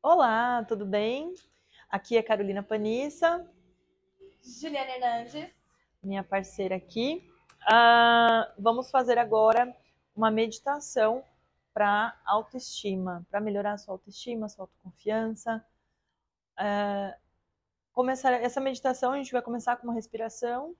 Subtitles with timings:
[0.00, 1.34] Olá, tudo bem?
[1.90, 3.44] Aqui é Carolina Panissa,
[4.44, 5.50] Juliana Hernandes.
[6.00, 7.28] minha parceira aqui.
[7.68, 9.76] Ah, vamos fazer agora
[10.14, 11.24] uma meditação
[11.74, 15.66] para autoestima, para melhorar a sua autoestima, sua autoconfiança.
[16.56, 17.16] Ah,
[17.92, 20.76] começar essa meditação, a gente vai começar com uma respiração.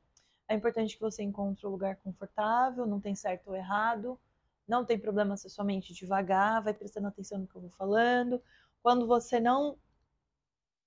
[0.46, 4.18] É importante que você encontre um lugar confortável, não tem certo ou errado.
[4.66, 7.70] Não tem problema se a sua mente devagar, vai prestando atenção no que eu vou
[7.70, 8.40] falando.
[8.82, 9.78] Quando você não.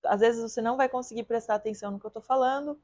[0.04, 2.82] Às vezes você não vai conseguir prestar atenção no que eu estou falando,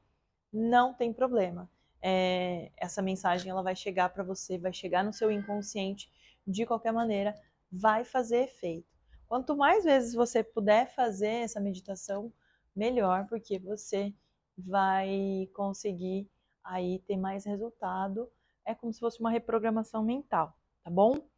[0.52, 1.68] não tem problema.
[2.00, 6.10] É, essa mensagem ela vai chegar para você, vai chegar no seu inconsciente
[6.46, 7.34] de qualquer maneira,
[7.70, 8.86] vai fazer efeito.
[9.26, 12.32] Quanto mais vezes você puder fazer essa meditação,
[12.74, 14.14] melhor, porque você
[14.56, 16.30] vai conseguir
[16.64, 18.30] aí ter mais resultado.
[18.64, 21.28] É como se fosse uma reprogramação mental, tá bom?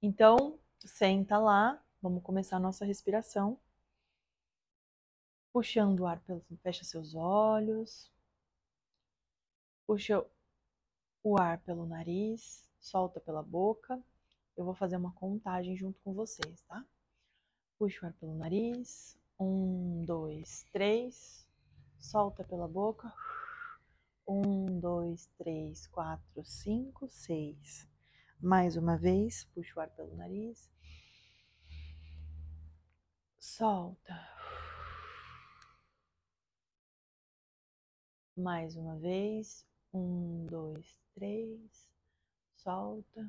[0.00, 3.58] Então, senta lá, vamos começar a nossa respiração.
[5.52, 6.44] Puxando o ar pelo.
[6.62, 8.10] Fecha seus olhos.
[9.86, 10.24] Puxa
[11.22, 14.02] o ar pelo nariz, solta pela boca.
[14.56, 16.84] Eu vou fazer uma contagem junto com vocês, tá?
[17.78, 19.18] Puxa o ar pelo nariz.
[19.38, 21.46] Um, dois, três.
[22.00, 23.12] Solta pela boca.
[24.26, 27.88] Um, dois, três, quatro, cinco, seis.
[28.40, 30.70] Mais uma vez, puxa o ar pelo nariz.
[33.42, 34.14] Solta.
[38.36, 39.66] Mais uma vez.
[39.92, 41.88] Um, dois, três.
[42.54, 43.28] Solta.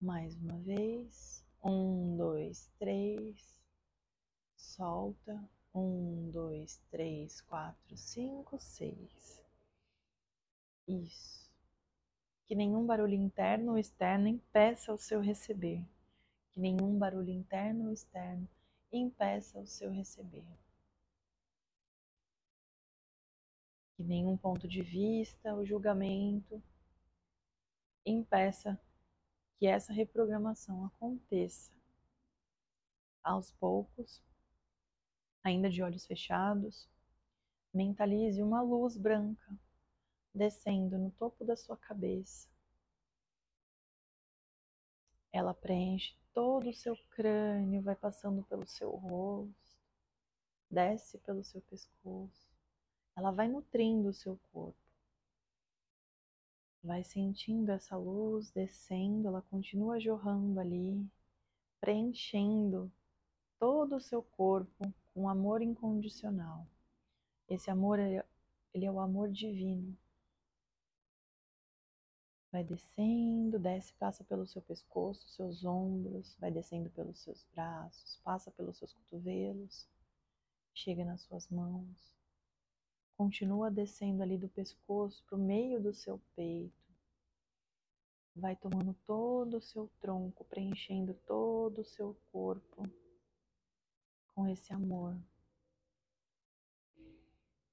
[0.00, 1.44] Mais uma vez.
[1.64, 3.58] Um, dois, três.
[4.56, 5.50] Solta.
[5.74, 9.42] Um, dois, três, quatro, cinco, seis.
[10.86, 11.41] Isso.
[12.52, 15.82] Que nenhum barulho interno ou externo impeça o seu receber.
[16.50, 18.46] Que nenhum barulho interno ou externo
[18.92, 20.44] impeça o seu receber.
[23.96, 26.62] Que nenhum ponto de vista ou julgamento
[28.04, 28.78] impeça
[29.56, 31.72] que essa reprogramação aconteça
[33.24, 34.22] aos poucos,
[35.42, 36.86] ainda de olhos fechados.
[37.72, 39.58] Mentalize uma luz branca
[40.34, 42.48] descendo no topo da sua cabeça.
[45.30, 49.78] Ela preenche todo o seu crânio, vai passando pelo seu rosto,
[50.70, 52.50] desce pelo seu pescoço.
[53.14, 54.76] Ela vai nutrindo o seu corpo.
[56.82, 61.06] Vai sentindo essa luz descendo, ela continua jorrando ali,
[61.80, 62.90] preenchendo
[63.58, 66.66] todo o seu corpo com amor incondicional.
[67.48, 69.96] Esse amor, ele é o amor divino
[72.52, 78.50] vai descendo, desce, passa pelo seu pescoço, seus ombros, vai descendo pelos seus braços, passa
[78.50, 79.88] pelos seus cotovelos,
[80.74, 82.14] chega nas suas mãos,
[83.16, 86.82] continua descendo ali do pescoço para o meio do seu peito,
[88.36, 92.86] vai tomando todo o seu tronco, preenchendo todo o seu corpo
[94.34, 95.18] com esse amor.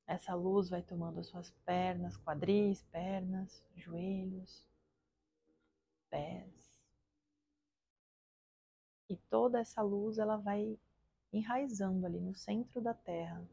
[0.07, 4.68] Essa luz vai tomando as suas pernas, quadris, pernas, joelhos,
[6.09, 6.79] pés.
[9.09, 10.77] E toda essa luz ela vai
[11.33, 13.43] enraizando ali no centro da terra.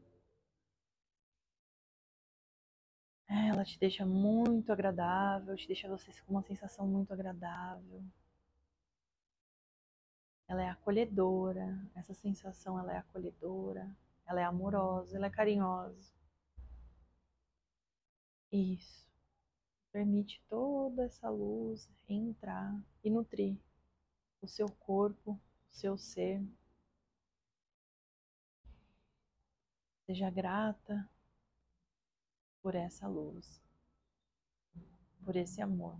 [3.29, 8.03] Ela te deixa muito agradável, te deixa você com uma sensação muito agradável.
[10.47, 13.89] Ela é acolhedora, essa sensação ela é acolhedora,
[14.25, 16.11] ela é amorosa, ela é carinhosa.
[18.51, 19.06] Isso.
[19.97, 23.57] Permite toda essa luz entrar e nutrir
[24.39, 26.39] o seu corpo, o seu ser.
[30.05, 31.09] Seja grata
[32.61, 33.59] por essa luz,
[35.25, 35.97] por esse amor.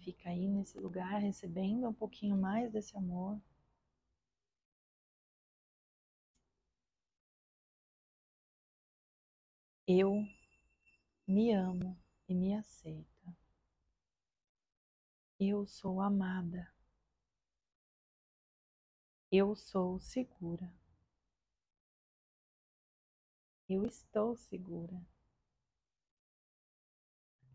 [0.00, 3.40] Fica aí nesse lugar recebendo um pouquinho mais desse amor.
[9.86, 10.24] Eu
[11.26, 13.36] me amo e me aceito.
[15.40, 16.72] Eu sou amada.
[19.30, 20.72] Eu sou segura.
[23.68, 25.04] Eu estou segura.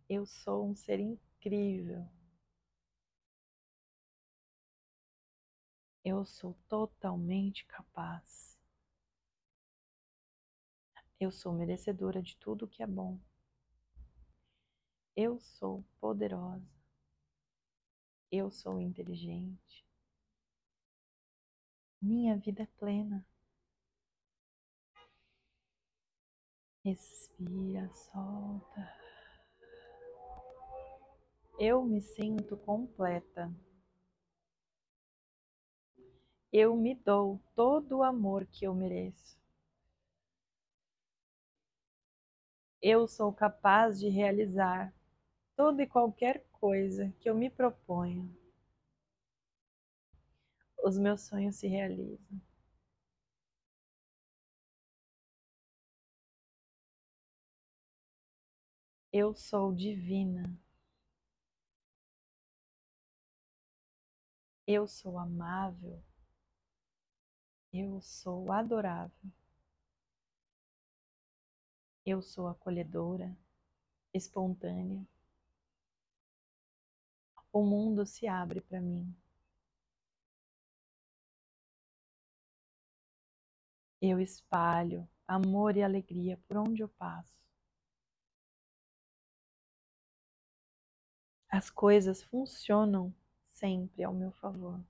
[0.09, 2.06] Eu sou um ser incrível.
[6.03, 8.56] Eu sou totalmente capaz.
[11.19, 13.19] Eu sou merecedora de tudo que é bom.
[15.16, 16.69] Eu sou poderosa.
[18.31, 19.84] Eu sou inteligente.
[22.00, 23.25] Minha vida é plena.
[26.86, 28.94] Respira, solta.
[31.60, 33.52] Eu me sinto completa.
[36.54, 39.36] Eu me dou todo o amor que eu mereço.
[42.89, 44.94] Eu sou capaz de realizar
[45.57, 48.34] toda e qualquer coisa que eu me proponho.
[50.81, 52.42] Os meus sonhos se realizam.
[59.12, 60.57] Eu sou divina.
[64.66, 66.01] Eu sou amável.
[67.74, 69.30] Eu sou adorável.
[72.09, 73.38] Eu sou acolhedora,
[74.13, 75.06] espontânea.
[77.51, 79.13] O mundo se abre para mim.
[84.01, 87.36] Eu espalho amor e alegria por onde eu passo.
[91.50, 93.13] As coisas funcionam
[93.51, 94.81] sempre ao meu favor.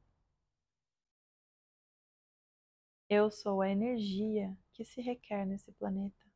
[3.10, 6.27] Eu sou a energia que se requer nesse planeta.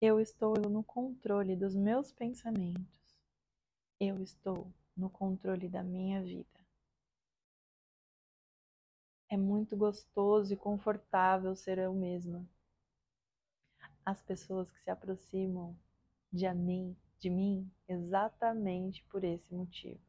[0.00, 3.16] Eu estou no controle dos meus pensamentos.
[3.98, 6.60] Eu estou no controle da minha vida.
[9.28, 12.46] É muito gostoso e confortável ser eu mesma.
[14.04, 15.76] As pessoas que se aproximam
[16.32, 20.00] de mim de mim exatamente por esse motivo.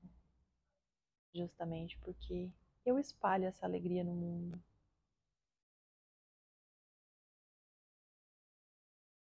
[1.33, 2.51] Justamente porque
[2.85, 4.61] eu espalho essa alegria no mundo.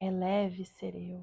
[0.07, 1.21] É leve ser eu.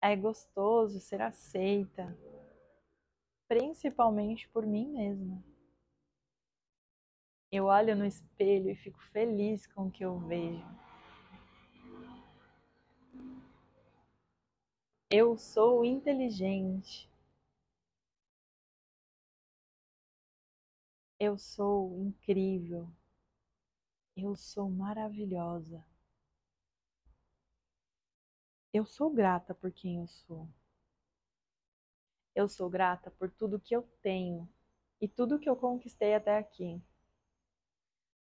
[0.00, 2.16] É gostoso ser aceita,
[3.48, 5.42] principalmente por mim mesma.
[7.50, 10.64] Eu olho no espelho e fico feliz com o que eu vejo.
[15.10, 17.10] Eu sou inteligente.
[21.18, 22.88] Eu sou incrível.
[24.20, 25.82] Eu sou maravilhosa.
[28.72, 30.48] Eu sou grata por quem eu sou.
[32.34, 34.48] Eu sou grata por tudo que eu tenho
[35.00, 36.80] e tudo que eu conquistei até aqui.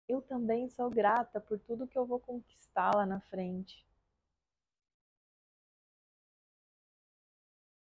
[0.07, 3.85] Eu também sou grata por tudo que eu vou conquistar lá na frente.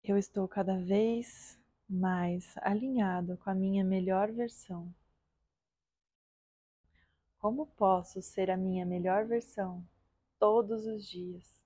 [0.04, 1.58] eu estou cada vez
[1.88, 4.94] mais alinhado com a minha melhor versão.
[7.44, 9.86] Como posso ser a minha melhor versão
[10.38, 11.62] todos os dias?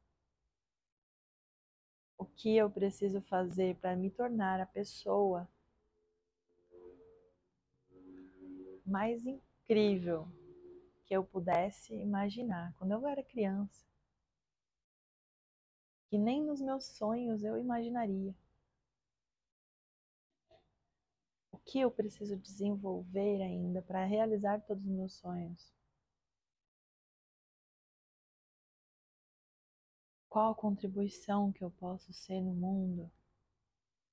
[2.18, 5.48] O que eu preciso fazer para me tornar a pessoa
[8.84, 10.26] mais incrível
[11.06, 13.86] que eu pudesse imaginar quando eu era criança?
[16.08, 18.34] que nem nos meus sonhos eu imaginaria.
[21.52, 25.70] O que eu preciso desenvolver ainda para realizar todos os meus sonhos?
[30.30, 33.10] Qual a contribuição que eu posso ser no mundo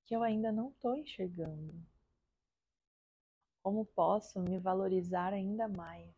[0.04, 1.74] que eu ainda não estou enxergando?
[3.64, 6.14] Como posso me valorizar ainda mais?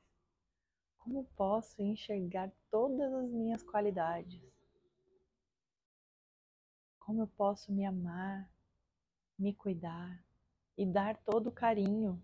[0.98, 4.42] Como posso enxergar todas as minhas qualidades?
[7.00, 8.52] Como eu posso me amar,
[9.38, 10.27] me cuidar
[10.78, 12.24] e dar todo o carinho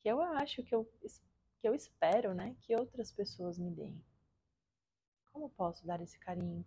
[0.00, 0.84] que eu acho que eu,
[1.60, 4.02] que eu espero, né, que outras pessoas me deem.
[5.32, 6.64] Como posso dar esse carinho,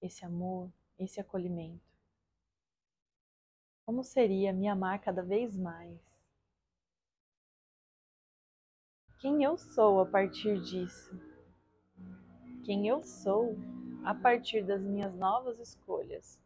[0.00, 1.92] esse amor, esse acolhimento?
[3.84, 6.00] Como seria me amar cada vez mais?
[9.18, 11.20] Quem eu sou a partir disso?
[12.64, 13.56] Quem eu sou
[14.04, 16.40] a partir das minhas novas escolhas?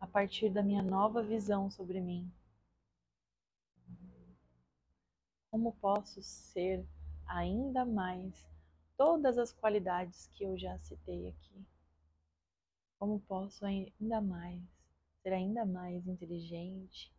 [0.00, 2.30] A partir da minha nova visão sobre mim.
[5.50, 6.86] Como posso ser
[7.26, 8.46] ainda mais
[8.96, 11.66] todas as qualidades que eu já citei aqui?
[12.98, 14.62] Como posso ainda mais
[15.22, 17.12] ser ainda mais inteligente,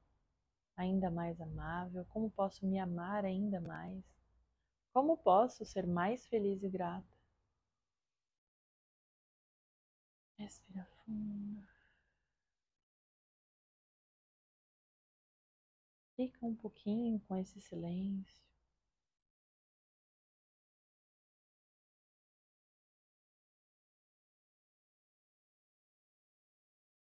[0.76, 2.06] ainda mais amável?
[2.10, 4.04] Como posso me amar ainda mais?
[4.94, 7.08] Como posso ser mais feliz e grata?
[10.38, 11.79] Respira fundo.
[16.20, 18.44] Fica um pouquinho com esse silêncio.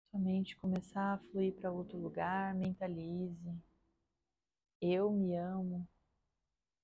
[0.09, 3.61] Sua mente começar a fluir para outro lugar, mentalize.
[4.79, 5.85] Eu me amo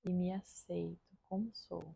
[0.03, 1.95] e me aceito como sou.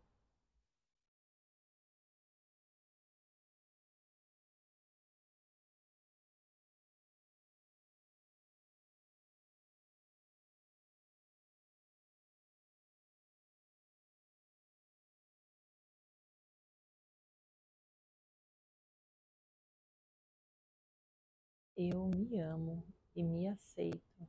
[21.84, 24.28] Eu me amo e me aceito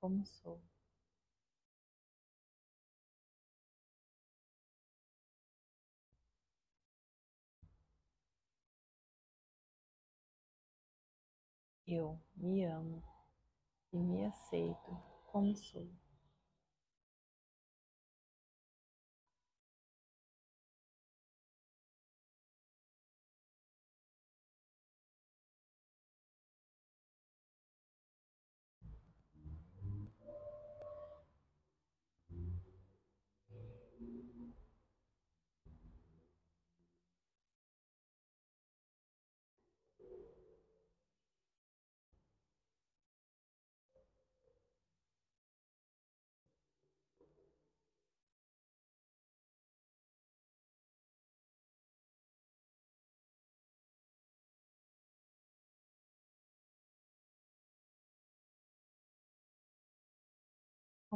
[0.00, 0.58] como sou.
[11.86, 13.02] Eu me amo
[13.92, 15.86] e me aceito como sou.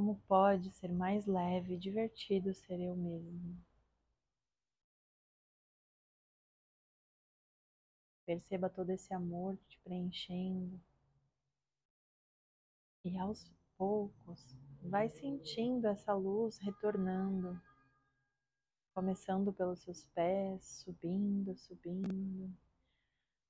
[0.03, 3.57] Como pode ser mais leve e divertido ser eu mesmo?
[8.27, 10.81] Perceba todo esse amor te preenchendo.
[13.05, 17.63] E aos poucos, vai sentindo essa luz retornando,
[18.93, 22.53] começando pelos seus pés, subindo, subindo.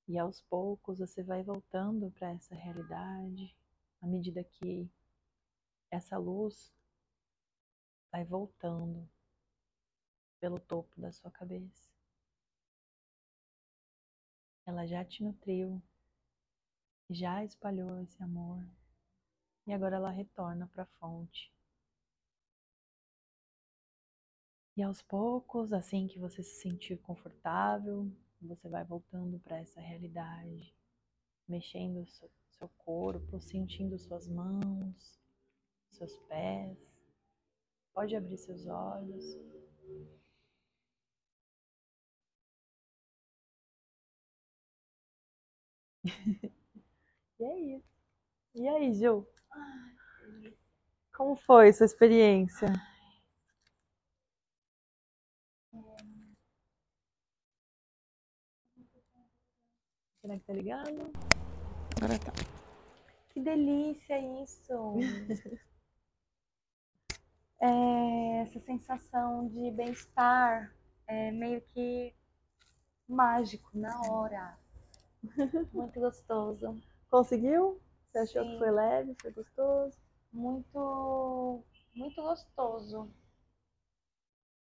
[0.06, 3.56] E aos poucos você vai voltando para essa realidade,
[4.02, 4.86] à medida que
[5.92, 6.74] essa luz
[8.10, 9.06] vai voltando
[10.40, 11.92] pelo topo da sua cabeça.
[14.64, 15.82] Ela já te nutriu,
[17.10, 18.66] já espalhou esse amor
[19.66, 21.52] e agora ela retorna para a fonte.
[24.74, 30.74] E aos poucos, assim que você se sentir confortável, você vai voltando para essa realidade,
[31.46, 35.21] mexendo seu corpo, sentindo suas mãos,
[35.92, 36.78] seus pés.
[37.94, 39.24] Pode abrir seus olhos.
[47.38, 47.92] e é isso.
[48.54, 49.26] E aí, Ju?
[51.14, 52.68] Como foi sua experiência?
[60.20, 61.12] Será que tá ligado?
[61.96, 62.32] Agora tá.
[63.30, 64.94] Que delícia isso!
[67.62, 70.74] é, essa sensação de bem-estar
[71.06, 72.12] é meio que
[73.08, 74.58] mágico na hora.
[75.72, 76.76] Muito gostoso.
[77.08, 77.80] Conseguiu?
[78.10, 78.50] Você achou Sim.
[78.50, 79.96] que foi leve, foi gostoso?
[80.32, 81.62] Muito,
[81.94, 83.08] muito gostoso.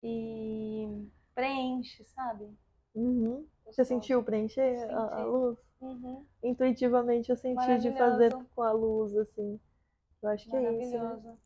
[0.03, 2.49] E preenche, sabe?
[2.95, 3.47] Uhum.
[3.67, 5.59] Você sentiu preencher a, a, luz?
[5.81, 6.25] Uhum.
[6.43, 9.61] Intuitivamente eu senti de fazer com a luz, assim.
[10.23, 10.99] Eu acho que é isso.
[10.99, 11.37] Né?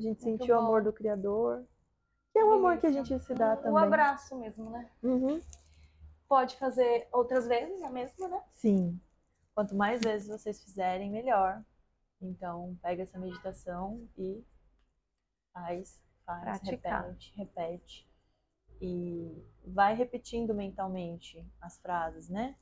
[0.00, 0.62] A gente Muito sentiu bom.
[0.62, 1.62] o amor do Criador.
[2.32, 3.72] Que é o amor que a gente se dá também.
[3.72, 4.90] O abraço mesmo, né?
[5.02, 5.42] Uhum.
[6.26, 8.42] Pode fazer outras vezes a mesma, né?
[8.50, 8.98] Sim.
[9.54, 11.62] Quanto mais vezes vocês fizerem, melhor.
[12.18, 14.42] Então, pega essa meditação e
[15.52, 17.02] faz, faz, Praticar.
[17.02, 18.10] repete, repete.
[18.80, 22.56] E vai repetindo mentalmente as frases, né?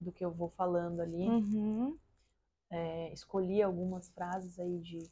[0.00, 1.28] Do que eu vou falando ali.
[1.28, 1.98] Uhum.
[2.70, 5.10] É, escolhi algumas frases aí de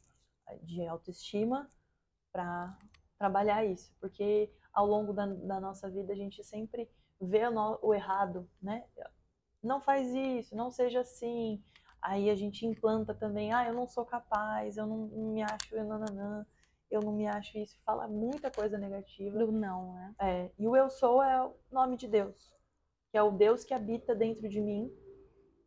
[0.63, 1.69] de autoestima
[2.31, 2.77] para
[3.17, 6.89] trabalhar isso, porque ao longo da, da, nossa vida a gente sempre
[7.21, 8.83] vê o, o, errado, né?
[9.61, 11.63] Não faz isso, não seja assim.
[12.01, 15.73] Aí a gente implanta também, ah, eu não sou capaz, eu não, não me acho,
[15.73, 16.45] eu, nananã,
[16.91, 17.79] eu não me acho isso.
[17.85, 19.37] Fala muita coisa negativa.
[19.37, 20.15] Do não, né?
[20.19, 22.53] É, e o eu sou é o nome de Deus,
[23.09, 24.91] que é o Deus que habita dentro de mim,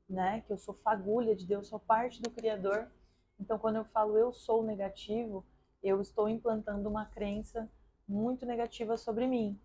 [0.08, 0.42] né?
[0.42, 2.90] Que eu sou fagulha de Deus, sou parte do Criador.
[3.38, 5.44] Então, quando eu falo eu sou negativo,
[5.82, 7.70] eu estou implantando uma crença
[8.08, 9.58] muito negativa sobre mim.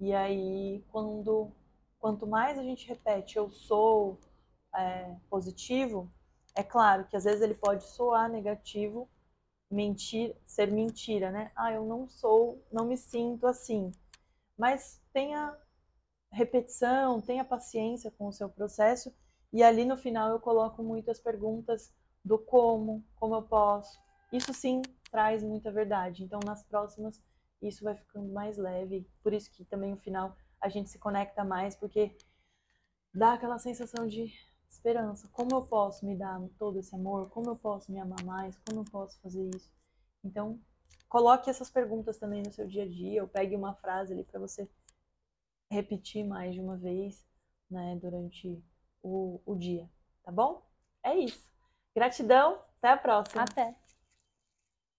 [0.00, 1.52] E aí, quando
[1.98, 4.18] quanto mais a gente repete eu sou
[4.74, 6.10] é, positivo,
[6.54, 9.08] é claro que às vezes ele pode soar negativo,
[9.70, 11.52] mentir, ser mentira, né?
[11.56, 13.92] Ah, eu não sou, não me sinto assim.
[14.58, 15.56] Mas tenha
[16.32, 19.14] repetição, tenha paciência com o seu processo
[19.52, 21.92] E ali no final eu coloco muitas perguntas
[22.26, 24.00] do como, como eu posso.
[24.32, 26.24] Isso sim traz muita verdade.
[26.24, 27.22] Então nas próximas
[27.62, 29.08] isso vai ficando mais leve.
[29.22, 32.16] Por isso que também no final a gente se conecta mais, porque
[33.14, 34.34] dá aquela sensação de
[34.68, 35.28] esperança.
[35.28, 37.30] Como eu posso me dar todo esse amor?
[37.30, 38.58] Como eu posso me amar mais?
[38.66, 39.72] Como eu posso fazer isso?
[40.24, 40.58] Então,
[41.08, 44.40] coloque essas perguntas também no seu dia a dia, ou pegue uma frase ali para
[44.40, 44.68] você
[45.70, 47.24] repetir mais de uma vez,
[47.70, 48.60] né, durante
[49.02, 49.88] o, o dia,
[50.24, 50.66] tá bom?
[51.02, 51.46] É isso.
[51.96, 53.42] Gratidão, até a próxima.
[53.42, 53.74] Até.